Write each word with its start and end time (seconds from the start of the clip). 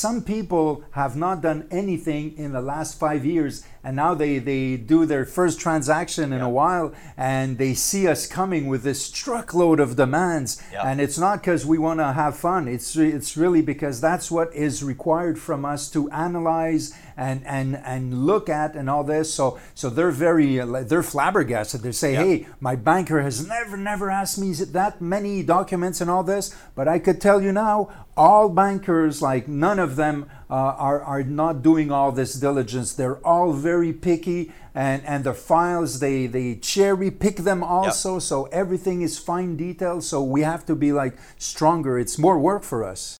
some 0.00 0.22
people 0.22 0.82
have 0.92 1.14
not 1.14 1.42
done 1.42 1.68
anything 1.70 2.34
in 2.38 2.52
the 2.52 2.62
last 2.62 2.98
five 2.98 3.22
years, 3.22 3.66
and 3.82 3.96
now 3.96 4.14
they, 4.14 4.38
they 4.38 4.76
do 4.76 5.06
their 5.06 5.24
first 5.24 5.58
transaction 5.60 6.32
in 6.32 6.38
Yeah. 6.40 6.46
a 6.46 6.48
while, 6.48 6.92
and 7.16 7.58
they 7.58 7.74
see 7.74 8.06
us 8.08 8.26
coming 8.26 8.66
with 8.66 8.82
this 8.82 9.10
truckload 9.10 9.80
of 9.80 9.96
demands. 9.96 10.60
Yeah. 10.72 10.82
And 10.86 11.00
it's 11.00 11.18
not 11.18 11.40
because 11.40 11.64
we 11.64 11.78
want 11.78 12.00
to 12.00 12.12
have 12.12 12.36
fun. 12.36 12.68
It's 12.68 12.94
it's 12.96 13.36
really 13.36 13.62
because 13.62 14.00
that's 14.00 14.30
what 14.30 14.54
is 14.54 14.82
required 14.82 15.38
from 15.38 15.64
us 15.64 15.88
to 15.90 16.10
analyze 16.10 16.92
and 17.16 17.42
and 17.46 17.76
and 17.84 18.24
look 18.26 18.48
at 18.48 18.74
and 18.74 18.88
all 18.90 19.04
this. 19.04 19.32
So 19.32 19.58
so 19.74 19.90
they're 19.90 20.10
very 20.10 20.60
uh, 20.60 20.82
they're 20.84 21.02
flabbergasted. 21.02 21.82
They 21.82 21.92
say, 21.92 22.12
Yeah. 22.12 22.22
"Hey, 22.24 22.46
my 22.60 22.76
banker 22.76 23.20
has 23.22 23.46
never 23.46 23.76
never 23.76 24.10
asked 24.10 24.38
me 24.38 24.52
that 24.52 25.00
many 25.00 25.42
documents 25.42 26.00
and 26.00 26.10
all 26.10 26.22
this." 26.22 26.54
But 26.74 26.86
I 26.88 26.98
could 26.98 27.20
tell 27.20 27.40
you 27.42 27.52
now, 27.52 27.88
all 28.16 28.48
bankers, 28.48 29.20
like 29.22 29.48
none 29.48 29.78
of 29.78 29.96
them, 29.96 30.26
uh, 30.50 30.74
are 30.76 31.00
are 31.02 31.22
not 31.22 31.62
doing 31.62 31.92
all 31.92 32.10
this 32.10 32.34
diligence. 32.34 32.92
They're 32.92 33.24
all 33.26 33.52
very 33.52 33.92
picky. 33.92 34.52
And, 34.72 35.04
and 35.04 35.24
the 35.24 35.34
files 35.34 35.98
they, 35.98 36.28
they 36.28 36.54
cherry 36.54 37.10
pick 37.10 37.38
them 37.38 37.64
also 37.64 38.20
so 38.20 38.44
everything 38.52 39.02
is 39.02 39.18
fine 39.18 39.56
detail 39.56 40.00
so 40.00 40.22
we 40.22 40.42
have 40.42 40.64
to 40.66 40.76
be 40.76 40.92
like 40.92 41.18
stronger 41.38 41.98
it's 41.98 42.18
more 42.18 42.38
work 42.38 42.62
for 42.62 42.84
us 42.84 43.18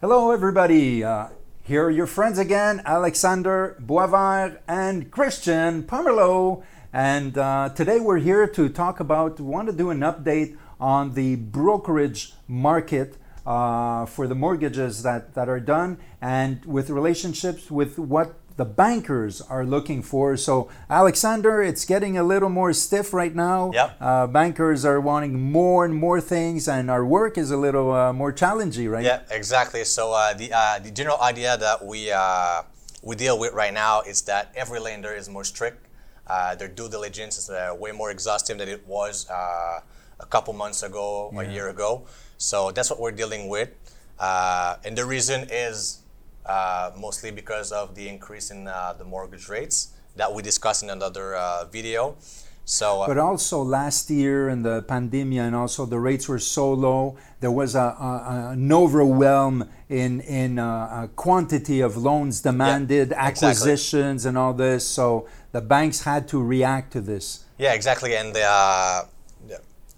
hello 0.00 0.32
everybody 0.32 1.04
uh, 1.04 1.28
here 1.66 1.86
are 1.86 1.90
your 1.90 2.06
friends 2.06 2.38
again 2.38 2.82
alexander 2.84 3.74
boisvert 3.80 4.58
and 4.68 5.10
christian 5.10 5.82
pomerleau. 5.82 6.62
And 6.92 7.38
uh, 7.38 7.70
today 7.70 8.00
we're 8.00 8.18
here 8.18 8.46
to 8.46 8.68
talk 8.68 9.00
about 9.00 9.40
want 9.40 9.68
to 9.68 9.74
do 9.74 9.88
an 9.88 10.00
update 10.00 10.58
on 10.78 11.14
the 11.14 11.36
brokerage 11.36 12.34
market 12.46 13.16
uh, 13.46 14.04
for 14.04 14.26
the 14.26 14.34
mortgages 14.34 15.02
that, 15.04 15.32
that 15.34 15.48
are 15.48 15.58
done 15.58 15.96
and 16.20 16.62
with 16.66 16.90
relationships 16.90 17.70
with 17.70 17.98
what 17.98 18.34
the 18.56 18.64
bankers 18.64 19.40
are 19.40 19.64
looking 19.64 20.02
for. 20.02 20.36
So, 20.36 20.68
Alexander, 20.88 21.62
it's 21.62 21.84
getting 21.84 22.16
a 22.16 22.22
little 22.22 22.48
more 22.48 22.72
stiff 22.72 23.12
right 23.12 23.34
now. 23.34 23.72
Yep. 23.74 23.96
Uh, 24.00 24.26
bankers 24.28 24.84
are 24.84 25.00
wanting 25.00 25.50
more 25.50 25.84
and 25.84 25.94
more 25.94 26.20
things, 26.20 26.68
and 26.68 26.90
our 26.90 27.04
work 27.04 27.36
is 27.36 27.50
a 27.50 27.56
little 27.56 27.92
uh, 27.92 28.12
more 28.12 28.32
challenging, 28.32 28.88
right? 28.88 29.04
Yeah, 29.04 29.22
exactly. 29.30 29.84
So 29.84 30.12
uh, 30.12 30.34
the 30.34 30.52
uh, 30.52 30.78
the 30.78 30.90
general 30.90 31.20
idea 31.20 31.56
that 31.56 31.84
we 31.84 32.12
uh, 32.12 32.62
we 33.02 33.16
deal 33.16 33.38
with 33.38 33.52
right 33.52 33.74
now 33.74 34.02
is 34.02 34.22
that 34.22 34.52
every 34.54 34.78
lender 34.78 35.12
is 35.12 35.28
more 35.28 35.44
strict. 35.44 35.86
Uh, 36.26 36.54
their 36.54 36.68
due 36.68 36.88
diligence 36.88 37.36
is 37.36 37.50
uh, 37.50 37.74
way 37.78 37.92
more 37.92 38.10
exhaustive 38.10 38.56
than 38.58 38.68
it 38.68 38.86
was 38.86 39.28
uh, 39.28 39.80
a 40.20 40.26
couple 40.26 40.54
months 40.54 40.82
ago, 40.82 41.30
a 41.36 41.44
year 41.44 41.68
ago. 41.68 42.06
So 42.38 42.70
that's 42.70 42.88
what 42.88 42.98
we're 42.98 43.12
dealing 43.12 43.48
with, 43.48 43.70
uh, 44.18 44.76
and 44.84 44.96
the 44.96 45.04
reason 45.04 45.48
is 45.50 46.00
uh, 46.46 46.90
mostly 46.96 47.30
because 47.30 47.72
of 47.72 47.94
the 47.94 48.08
increase 48.08 48.50
in 48.50 48.68
uh, 48.68 48.94
the 48.96 49.04
mortgage 49.04 49.48
rates 49.48 49.94
that 50.16 50.32
we 50.32 50.42
discussed 50.42 50.82
in 50.82 50.90
another 50.90 51.34
uh, 51.34 51.64
video. 51.64 52.16
So 52.64 53.02
uh, 53.02 53.06
But 53.06 53.18
also 53.18 53.62
last 53.62 54.10
year 54.10 54.48
in 54.48 54.62
the 54.62 54.82
pandemic, 54.82 55.38
and 55.38 55.54
also 55.54 55.84
the 55.84 55.98
rates 55.98 56.28
were 56.28 56.38
so 56.38 56.72
low, 56.72 57.16
there 57.40 57.50
was 57.50 57.74
a, 57.74 57.78
a, 57.78 58.50
an 58.52 58.72
overwhelm 58.72 59.68
in 59.88 60.22
in 60.22 60.58
uh, 60.58 61.04
a 61.04 61.08
quantity 61.14 61.80
of 61.80 61.96
loans 61.96 62.40
demanded, 62.40 63.12
exactly. 63.12 63.48
acquisitions, 63.48 64.24
and 64.24 64.38
all 64.38 64.54
this. 64.54 64.86
So 64.86 65.28
the 65.52 65.60
banks 65.60 66.04
had 66.04 66.26
to 66.28 66.42
react 66.42 66.92
to 66.92 67.00
this. 67.02 67.44
Yeah, 67.58 67.74
exactly. 67.74 68.16
And 68.16 68.34
the 68.34 68.44
uh, 68.44 69.04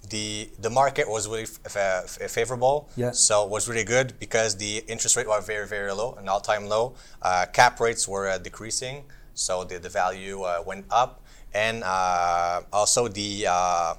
the 0.09 0.51
the 0.59 0.71
market 0.71 1.09
was 1.09 1.27
really 1.29 1.43
f- 1.45 1.59
f- 1.77 2.19
f- 2.21 2.31
favorable. 2.31 2.89
Yeah. 2.97 3.11
So 3.13 3.45
it 3.45 3.51
was 3.51 3.69
really 3.69 3.85
good 3.85 4.19
because 4.19 4.57
the 4.57 4.79
interest 4.89 5.17
rate 5.17 5.29
were 5.29 5.41
very 5.41 5.67
very 5.67 5.93
low, 5.93 6.15
an 6.15 6.29
all 6.29 6.41
time 6.41 6.67
low. 6.67 6.95
Uh, 7.23 7.47
cap 7.53 7.81
rates 7.81 8.07
were 8.07 8.29
uh, 8.29 8.39
decreasing, 8.39 9.05
so 9.35 9.65
the 9.65 9.79
the 9.79 9.89
value 9.89 10.43
uh, 10.43 10.63
went 10.67 10.85
up, 10.91 11.23
and 11.55 11.83
uh, 11.85 12.61
also 12.73 13.09
the 13.09 13.47
uh, 13.49 13.95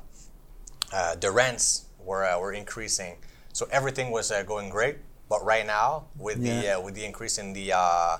uh, 0.94 1.16
the 1.16 1.32
rents 1.32 1.86
were 2.04 2.24
uh, 2.26 2.40
were 2.40 2.54
increasing. 2.54 3.16
So 3.54 3.68
everything 3.72 4.12
was 4.12 4.32
uh, 4.32 4.44
going 4.44 4.70
great. 4.70 4.98
But 5.30 5.44
right 5.44 5.66
now, 5.68 6.06
with 6.18 6.40
the 6.42 6.50
Yeah. 6.64 6.78
uh, 6.78 6.82
with 6.82 6.96
the 6.96 7.04
increase 7.04 7.38
in 7.38 7.52
the 7.52 7.74
uh, 7.74 8.18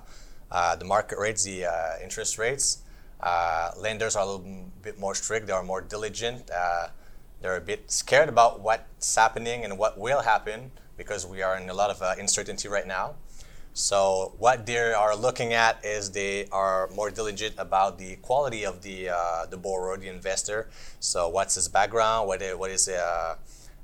uh, 0.52 0.76
the 0.76 0.84
market 0.86 1.18
rates, 1.20 1.44
the 1.44 1.66
uh, 1.66 2.04
interest 2.04 2.38
rates, 2.38 2.80
uh, 3.22 3.72
lenders 3.80 4.16
are 4.18 4.24
a 4.24 4.26
little 4.26 4.46
bit 4.82 5.00
more 5.00 5.16
strict. 5.16 5.48
They 5.48 5.54
are 5.54 5.64
more 5.64 5.80
diligent. 5.82 6.52
They're 7.42 7.56
a 7.56 7.62
bit 7.62 7.92
scared 7.92 8.30
about 8.30 8.62
what's 8.62 9.16
happening 9.16 9.64
and 9.64 9.78
what 9.78 9.98
will 9.98 10.22
happen 10.22 10.72
because 10.98 11.26
we 11.26 11.42
are 11.42 11.58
in 11.58 11.70
a 11.70 11.74
lot 11.74 11.92
of 11.92 12.02
uh, 12.02 12.16
uncertainty 12.18 12.68
right 12.68 12.88
now. 12.88 13.16
So 13.74 14.34
what 14.40 14.66
they 14.66 14.92
are 14.92 15.16
looking 15.16 15.54
at 15.54 15.86
is 15.86 16.10
they 16.10 16.48
are 16.52 16.90
more 16.96 17.12
diligent 17.12 17.54
about 17.60 18.00
the 18.00 18.16
quality 18.18 18.66
of 18.66 18.82
the 18.82 19.10
uh, 19.10 19.46
the 19.46 19.58
borrower, 19.58 19.96
the 19.98 20.08
investor. 20.08 20.68
So 21.00 21.30
what's 21.30 21.54
his 21.54 21.68
background? 21.68 22.28
What 22.28 22.42
is, 22.42 22.56
what 22.56 22.72
is 22.72 22.90
uh, 22.90 23.36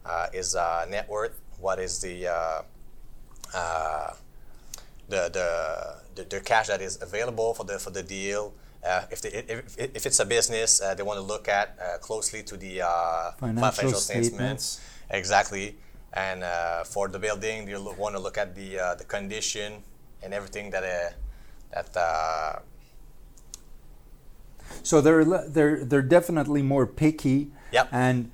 uh, 0.04 0.28
his 0.34 0.56
uh, 0.56 0.88
net 0.90 1.08
worth? 1.08 1.40
What 1.60 1.78
is 1.78 2.02
the 2.02 2.28
uh, 2.28 2.62
uh, 3.54 4.14
the, 5.10 5.30
the 5.30 6.24
the 6.24 6.24
the 6.28 6.40
cash 6.42 6.68
that 6.68 6.82
is 6.82 7.00
available 7.00 7.54
for 7.54 7.64
the 7.64 7.78
for 7.78 7.92
the 7.92 8.02
deal? 8.02 8.56
Uh, 8.86 9.04
if, 9.12 9.22
they, 9.22 9.30
if, 9.30 9.80
if 9.80 10.06
it's 10.06 10.20
a 10.20 10.26
business, 10.26 10.82
uh, 10.82 10.94
they 10.94 11.04
want 11.04 11.18
to 11.18 11.24
look 11.24 11.48
at 11.48 11.78
uh, 11.80 11.98
closely 12.00 12.44
to 12.44 12.58
the 12.58 12.82
uh, 12.82 13.32
Financial 13.40 13.94
statements. 13.94 14.82
Exactly. 15.10 15.78
And 16.14 16.44
uh, 16.44 16.84
for 16.84 17.08
the 17.08 17.18
building, 17.18 17.68
you 17.68 17.80
want 17.98 18.16
to 18.16 18.22
look 18.22 18.38
at 18.38 18.56
the 18.56 18.80
uh, 18.80 18.96
the 18.96 19.06
condition 19.06 19.82
and 20.22 20.34
everything 20.34 20.70
that 20.72 20.84
uh, 20.84 21.14
that 21.74 21.98
uh, 21.98 22.60
So 24.82 25.02
they're 25.02 25.24
they're 25.24 25.86
they're 25.86 26.02
definitely 26.02 26.62
more 26.62 26.86
picky. 26.88 27.52
Yep. 27.72 27.90
And 27.92 28.32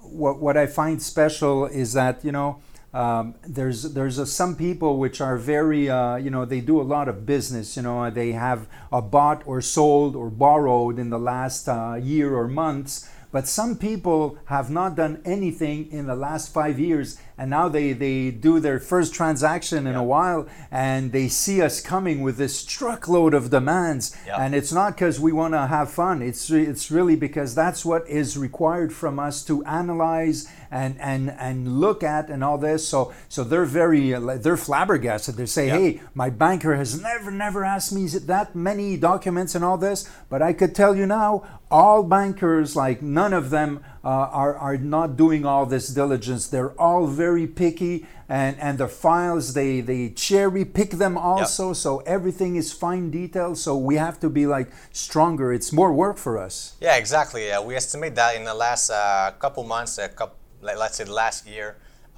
what 0.00 0.38
what 0.38 0.56
I 0.56 0.66
find 0.66 1.02
special 1.02 1.66
is 1.66 1.92
that 1.94 2.24
you 2.24 2.32
know 2.32 2.60
um, 2.92 3.36
there's 3.46 3.82
there's 3.94 4.18
a, 4.18 4.26
some 4.26 4.56
people 4.56 4.98
which 4.98 5.20
are 5.20 5.36
very 5.36 5.88
uh, 5.88 6.16
you 6.16 6.30
know 6.30 6.44
they 6.44 6.60
do 6.60 6.80
a 6.80 6.82
lot 6.82 7.08
of 7.08 7.24
business. 7.24 7.76
You 7.76 7.82
know 7.82 8.10
they 8.10 8.32
have 8.32 8.66
uh, 8.92 9.00
bought 9.00 9.42
or 9.46 9.60
sold 9.60 10.16
or 10.16 10.28
borrowed 10.28 10.98
in 10.98 11.10
the 11.10 11.18
last 11.18 11.68
uh, 11.68 11.94
year 12.00 12.34
or 12.34 12.48
months. 12.48 13.08
But 13.32 13.46
some 13.46 13.76
people 13.76 14.38
have 14.46 14.70
not 14.70 14.96
done 14.96 15.22
anything 15.24 15.90
in 15.92 16.06
the 16.06 16.16
last 16.16 16.52
five 16.52 16.78
years, 16.80 17.18
and 17.38 17.48
now 17.50 17.68
they, 17.68 17.92
they 17.92 18.30
do 18.30 18.58
their 18.60 18.80
first 18.80 19.14
transaction 19.14 19.86
in 19.86 19.94
a 19.94 20.02
while, 20.02 20.46
and 20.70 21.12
they 21.12 21.28
see 21.28 21.62
us 21.62 21.80
coming 21.80 22.22
with 22.22 22.36
this 22.38 22.64
truckload 22.64 23.32
of 23.34 23.50
demands, 23.50 24.16
Yeah. 24.26 24.36
and 24.42 24.54
it's 24.54 24.72
not 24.72 24.94
because 24.96 25.20
we 25.20 25.32
want 25.32 25.54
to 25.54 25.66
have 25.66 25.90
fun. 25.90 26.22
It's 26.22 26.50
it's 26.50 26.90
really 26.90 27.16
because 27.16 27.54
that's 27.54 27.84
what 27.84 28.08
is 28.08 28.36
required 28.36 28.92
from 28.92 29.18
us 29.18 29.44
to 29.44 29.64
analyze 29.64 30.48
and 30.70 30.96
and 31.00 31.30
and 31.38 31.80
look 31.80 32.02
at 32.02 32.28
and 32.30 32.42
all 32.44 32.58
this. 32.58 32.86
So 32.86 33.12
so 33.28 33.42
they're 33.44 33.64
very 33.64 34.14
uh, 34.14 34.36
they're 34.38 34.56
flabbergasted. 34.56 35.36
They 35.36 35.46
say, 35.46 35.66
Yeah. 35.68 35.78
"Hey, 35.78 36.00
my 36.14 36.30
banker 36.30 36.76
has 36.76 37.00
never 37.00 37.30
never 37.30 37.64
asked 37.64 37.92
me 37.92 38.06
that 38.06 38.54
many 38.54 38.96
documents 38.96 39.54
and 39.54 39.64
all 39.64 39.78
this." 39.78 40.08
But 40.28 40.42
I 40.42 40.52
could 40.52 40.74
tell 40.74 40.94
you 40.96 41.06
now, 41.06 41.42
all 41.70 42.02
bankers 42.02 42.76
like 42.76 43.02
none 43.20 43.32
of 43.32 43.50
them 43.50 43.70
uh, 44.04 44.08
are 44.42 44.54
are 44.56 44.78
not 44.96 45.16
doing 45.16 45.42
all 45.50 45.66
this 45.66 45.86
diligence. 46.00 46.42
They're 46.48 46.74
all 46.80 47.06
very 47.06 47.46
picky. 47.46 48.06
And, 48.30 48.56
and 48.60 48.78
the 48.78 48.86
files 48.86 49.54
they, 49.54 49.80
they 49.80 50.10
cherry 50.10 50.64
pick 50.64 50.90
them 51.02 51.18
also 51.18 51.72
so 51.72 51.98
everything 52.16 52.54
is 52.54 52.72
fine 52.72 53.10
detail 53.10 53.56
so 53.56 53.76
we 53.76 53.96
have 53.96 54.20
to 54.20 54.28
be 54.30 54.46
like 54.46 54.68
stronger 54.92 55.52
it's 55.52 55.72
more 55.72 55.92
work 55.92 56.16
for 56.16 56.38
us 56.38 56.76
Yeah, 56.80 56.94
exactly. 56.94 57.50
Uh, 57.50 57.60
we 57.68 57.74
estimate 57.74 58.14
that 58.14 58.36
in 58.38 58.44
the 58.44 58.54
last 58.54 58.88
uh, 58.88 59.32
couple 59.42 59.64
months, 59.64 59.98
a 59.98 60.08
couple, 60.08 60.36
let's 60.62 60.96
say 60.98 61.04
the 61.12 61.12
last 61.24 61.44
year, 61.54 61.68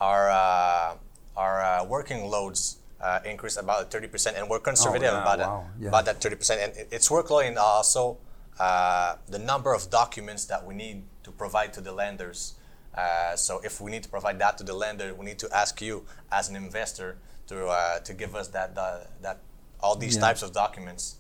our 0.00 0.28
uh, 0.28 0.96
our 1.36 1.56
uh, 1.62 1.84
working 1.96 2.20
loads 2.34 2.76
uh, 3.00 3.20
increased 3.24 3.58
about 3.58 3.90
30%, 3.90 4.38
and 4.38 4.48
we're 4.48 4.60
conservative 4.60 5.12
yeah, 5.12 5.22
about 5.22 5.38
wow, 5.38 5.64
that, 5.78 5.82
yeah. 5.82 5.88
about 5.88 6.04
that 6.04 6.20
30%. 6.20 6.64
And 6.64 6.72
it's 6.90 7.08
workload 7.08 7.48
and 7.48 7.58
also 7.58 8.18
uh, 8.58 9.16
the 9.28 9.38
number 9.38 9.72
of 9.74 9.90
documents 9.90 10.44
that 10.46 10.64
we 10.66 10.74
need 10.74 11.02
to 11.24 11.30
provide 11.32 11.72
to 11.74 11.80
the 11.80 11.92
lenders. 11.92 12.54
Uh, 12.94 13.34
so 13.36 13.60
if 13.64 13.80
we 13.80 13.90
need 13.90 14.02
to 14.02 14.08
provide 14.08 14.38
that 14.38 14.58
to 14.58 14.64
the 14.64 14.74
lender, 14.74 15.14
we 15.14 15.24
need 15.24 15.38
to 15.38 15.48
ask 15.56 15.80
you 15.80 16.04
as 16.30 16.48
an 16.48 16.56
investor 16.56 17.16
to 17.48 17.66
uh, 17.66 17.98
to 18.00 18.12
give 18.12 18.34
us 18.36 18.48
that 18.48 18.76
uh, 18.76 18.98
that 19.22 19.38
all 19.80 19.96
these 19.96 20.14
Yeah. 20.16 20.20
types 20.28 20.42
of 20.42 20.52
documents. 20.52 21.16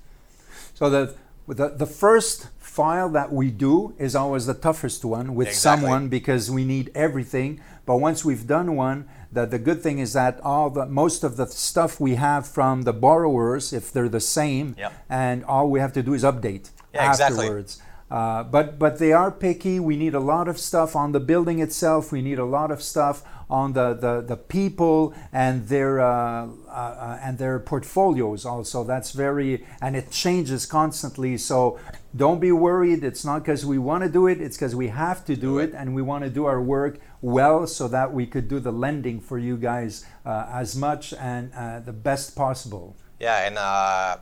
So 0.74 0.90
that 0.90 1.16
the, 1.48 1.68
the 1.70 1.86
first 1.86 2.48
file 2.58 3.08
that 3.10 3.32
we 3.32 3.50
do 3.50 3.94
is 3.98 4.14
always 4.14 4.46
the 4.46 4.54
toughest 4.54 5.04
one 5.04 5.34
with 5.34 5.48
Exactly. 5.48 5.82
someone 5.86 6.08
because 6.08 6.50
we 6.50 6.64
need 6.64 6.90
everything. 6.94 7.60
But 7.84 7.96
once 7.96 8.24
we've 8.24 8.46
done 8.46 8.76
one, 8.76 9.08
the, 9.32 9.44
the 9.46 9.58
good 9.58 9.82
thing 9.82 9.98
is 9.98 10.12
that 10.12 10.40
all 10.44 10.70
the 10.70 10.86
most 10.86 11.24
of 11.24 11.36
the 11.36 11.46
stuff 11.46 11.98
we 11.98 12.14
have 12.14 12.46
from 12.46 12.82
the 12.82 12.92
borrowers, 12.92 13.72
if 13.72 13.92
they're 13.92 14.08
the 14.08 14.20
same, 14.20 14.76
Yep. 14.78 14.92
and 15.08 15.44
all 15.44 15.68
we 15.68 15.80
have 15.80 15.92
to 15.94 16.02
do 16.02 16.14
is 16.14 16.22
update 16.22 16.70
Yeah, 16.94 17.08
exactly. 17.08 17.44
afterwards. 17.46 17.82
Uh, 18.10 18.42
but 18.42 18.78
but 18.78 18.98
they 18.98 19.12
are 19.12 19.30
picky. 19.30 19.80
We 19.80 19.96
need 19.96 20.14
a 20.14 20.20
lot 20.20 20.46
of 20.46 20.58
stuff 20.58 20.94
on 20.94 21.12
the 21.12 21.20
building 21.20 21.60
itself. 21.60 22.12
We 22.12 22.20
need 22.20 22.38
a 22.38 22.44
lot 22.44 22.70
of 22.70 22.82
stuff 22.82 23.24
on 23.52 23.74
the, 23.74 23.92
the, 23.92 24.22
the 24.22 24.36
people 24.36 25.14
and 25.32 25.68
their 25.68 26.00
uh, 26.00 26.46
uh, 26.68 26.70
uh, 26.70 27.18
and 27.22 27.38
their 27.38 27.58
portfolios 27.58 28.44
also. 28.46 28.82
That's 28.82 29.12
very 29.12 29.64
and 29.80 29.94
it 29.94 30.10
changes 30.10 30.66
constantly. 30.66 31.36
So 31.36 31.78
don't 32.16 32.40
be 32.40 32.50
worried. 32.50 33.04
It's 33.04 33.24
not 33.24 33.40
because 33.44 33.64
we 33.64 33.78
want 33.78 34.04
to 34.04 34.08
do 34.08 34.26
it. 34.26 34.40
It's 34.40 34.56
because 34.56 34.74
we 34.74 34.88
have 34.88 35.24
to 35.26 35.36
do 35.36 35.58
it, 35.58 35.72
and 35.74 35.94
we 35.94 36.02
want 36.02 36.24
to 36.24 36.30
do 36.30 36.46
our 36.46 36.60
work 36.60 36.98
well 37.20 37.66
so 37.66 37.88
that 37.88 38.12
we 38.12 38.26
could 38.26 38.48
do 38.48 38.58
the 38.58 38.72
lending 38.72 39.20
for 39.20 39.38
you 39.38 39.56
guys 39.56 40.04
uh, 40.26 40.46
as 40.50 40.74
much 40.74 41.14
and 41.14 41.52
uh, 41.54 41.80
the 41.80 41.92
best 41.92 42.34
possible. 42.34 42.96
Yeah, 43.20 43.46
and 43.46 43.56
uh, 43.56 44.16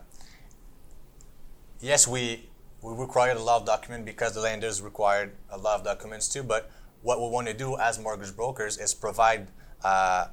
yes, 1.81 2.07
we 2.07 2.50
we 2.83 2.95
required 2.95 3.37
a 3.37 3.43
lot 3.43 3.61
of 3.61 3.67
document 3.67 4.05
because 4.05 4.35
the 4.35 4.41
lenders 4.41 4.81
required 4.81 5.33
a 5.51 5.59
lot 5.59 5.79
of 5.79 5.85
documents 5.85 6.29
too. 6.29 6.43
But 6.43 6.71
what 7.03 7.21
we 7.21 7.29
want 7.29 7.47
to 7.47 7.55
do 7.55 7.77
as 7.79 7.99
mortgage 7.99 8.35
brokers 8.35 8.79
is 8.79 8.95
provide 8.95 9.49
uh, 9.85 10.29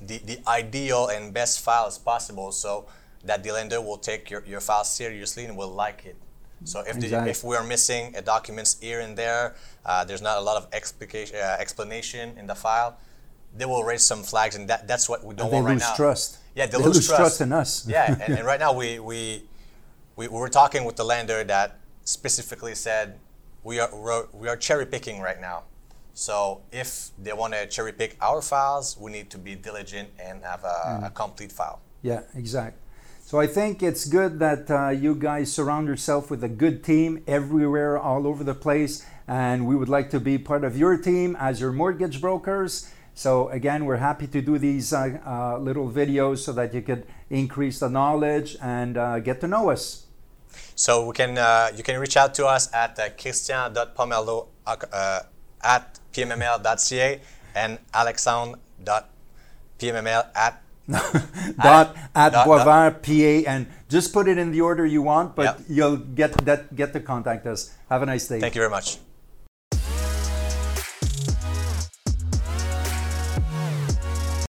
the 0.00 0.18
the 0.18 0.38
ideal 0.46 1.08
and 1.08 1.32
best 1.32 1.60
files 1.60 1.98
possible, 1.98 2.52
so 2.52 2.86
that 3.24 3.42
the 3.42 3.52
lender 3.52 3.80
will 3.80 3.98
take 3.98 4.30
your, 4.30 4.44
your 4.46 4.60
file 4.60 4.84
seriously 4.84 5.44
and 5.44 5.56
will 5.56 5.72
like 5.72 6.04
it. 6.06 6.16
So 6.64 6.80
if 6.80 6.98
the, 6.98 7.28
if 7.28 7.44
we 7.44 7.54
are 7.54 7.62
missing 7.62 8.14
a 8.16 8.22
documents 8.22 8.78
here 8.80 9.00
and 9.00 9.16
there, 9.16 9.54
uh, 9.86 10.04
there's 10.04 10.22
not 10.22 10.38
a 10.38 10.40
lot 10.40 10.56
of 10.56 10.66
explication 10.72 11.36
uh, 11.36 11.56
explanation 11.58 12.36
in 12.36 12.46
the 12.46 12.54
file. 12.54 12.98
They 13.56 13.64
will 13.64 13.84
raise 13.84 14.02
some 14.02 14.22
flags, 14.22 14.56
and 14.56 14.68
that, 14.68 14.86
that's 14.86 15.08
what 15.08 15.24
we 15.24 15.34
don't 15.34 15.50
They 15.50 15.54
want 15.54 15.66
right 15.66 15.78
now. 15.78 15.84
They 15.84 15.90
lose 15.90 15.96
trust. 15.96 16.38
Yeah, 16.54 16.66
they, 16.66 16.78
They 16.78 16.84
lose, 16.84 17.06
trust 17.06 17.40
in 17.40 17.52
us. 17.52 17.86
yeah, 17.88 18.12
and, 18.12 18.38
and 18.38 18.46
right 18.50 18.60
now 18.60 18.72
we, 18.72 18.98
we 18.98 19.44
we 20.18 20.26
we 20.26 20.38
were 20.38 20.48
talking 20.48 20.84
with 20.84 20.96
the 20.96 21.04
lender 21.04 21.44
that 21.44 21.78
specifically 22.04 22.74
said 22.74 23.18
we 23.62 23.78
are 23.78 23.90
we're, 24.32 24.56
cherry 24.56 24.84
picking 24.84 25.20
right 25.20 25.40
now. 25.40 25.62
So 26.12 26.62
if 26.72 27.10
they 27.22 27.32
want 27.32 27.54
to 27.54 27.66
cherry 27.68 27.92
pick 27.92 28.16
our 28.20 28.42
files, 28.42 28.98
we 28.98 29.12
need 29.12 29.30
to 29.30 29.38
be 29.38 29.54
diligent 29.54 30.08
and 30.18 30.42
have 30.42 30.64
a, 30.64 31.06
a 31.06 31.10
complete 31.14 31.52
file. 31.52 31.80
Yeah, 32.02 32.22
exact. 32.34 32.76
So 33.20 33.38
I 33.38 33.46
think 33.46 33.82
it's 33.82 34.04
good 34.06 34.40
that 34.40 34.68
uh, 34.70 34.88
you 34.88 35.14
guys 35.14 35.52
surround 35.52 35.86
yourself 35.86 36.30
with 36.30 36.42
a 36.42 36.48
good 36.48 36.82
team 36.82 37.22
everywhere, 37.28 37.96
all 37.96 38.26
over 38.26 38.42
the 38.42 38.54
place, 38.54 39.06
and 39.28 39.66
we 39.66 39.76
would 39.76 39.88
like 39.88 40.10
to 40.10 40.18
be 40.18 40.38
part 40.38 40.64
of 40.64 40.76
your 40.76 40.96
team 40.96 41.36
as 41.38 41.60
your 41.60 41.70
mortgage 41.70 42.20
brokers. 42.20 42.90
So 43.14 43.48
again, 43.50 43.84
we're 43.84 44.02
happy 44.10 44.26
to 44.28 44.40
do 44.40 44.58
these 44.58 44.92
uh, 44.92 45.18
uh, 45.24 45.58
little 45.58 45.88
videos 45.90 46.38
so 46.38 46.52
that 46.52 46.74
you 46.74 46.82
could 46.82 47.06
increase 47.30 47.78
the 47.78 47.90
knowledge 47.90 48.56
and 48.60 48.96
uh, 48.96 49.20
get 49.20 49.40
to 49.42 49.46
know 49.46 49.70
us. 49.70 50.07
So 50.74 51.06
we 51.06 51.12
can 51.14 51.38
uh, 51.38 51.70
you 51.76 51.82
can 51.82 51.98
reach 52.00 52.16
out 52.16 52.34
to 52.34 52.46
us 52.46 52.72
at 52.74 52.98
uh, 52.98 53.08
christian.pomerleau 53.20 54.48
uh, 54.66 55.20
at 55.62 55.98
pmml.ca 56.12 57.20
and 57.54 57.78
alexandre.pmml 57.94 60.26
at 60.34 60.62
dot 61.62 61.96
at 62.14 62.32
Boisvert, 62.32 63.02
PA, 63.02 63.50
and 63.50 63.66
just 63.88 64.12
put 64.12 64.28
it 64.28 64.38
in 64.38 64.52
the 64.52 64.60
order 64.62 64.86
you 64.86 65.02
want, 65.02 65.36
but 65.36 65.44
Yep. 65.44 65.60
you'll 65.68 65.96
get 65.96 66.32
that 66.46 66.74
get 66.74 66.92
to 66.94 67.00
contact 67.00 67.46
us. 67.46 67.74
Have 67.90 68.02
a 68.02 68.06
nice 68.06 68.26
day. 68.28 68.40
Thank 68.40 68.54
you 68.54 68.60
very 68.60 68.70
much. 68.70 68.98